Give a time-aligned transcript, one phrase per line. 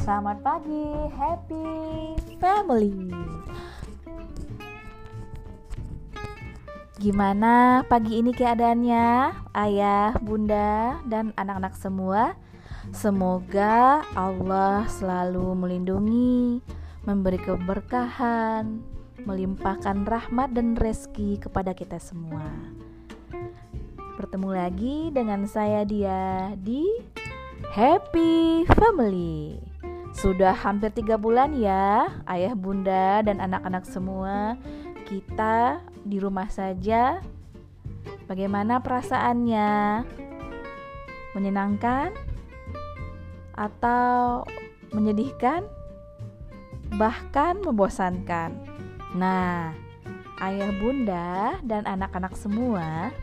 [0.00, 1.68] Selamat pagi, happy
[2.40, 3.12] family.
[6.96, 9.08] Gimana pagi ini keadaannya,
[9.52, 12.32] ayah, bunda, dan anak-anak semua?
[12.96, 16.64] Semoga Allah selalu melindungi,
[17.04, 18.80] memberi keberkahan,
[19.28, 22.48] melimpahkan rahmat dan rezeki kepada kita semua.
[24.16, 26.88] Bertemu lagi dengan saya dia di
[27.76, 29.69] Happy Family.
[30.10, 34.58] Sudah hampir tiga bulan ya, ayah, bunda, dan anak-anak semua
[35.06, 37.22] kita di rumah saja.
[38.26, 40.02] Bagaimana perasaannya?
[41.34, 42.10] Menyenangkan
[43.54, 44.42] atau
[44.90, 45.62] menyedihkan?
[46.90, 48.50] Bahkan membosankan.
[49.14, 49.70] Nah,
[50.42, 53.14] ayah, bunda, dan anak-anak semua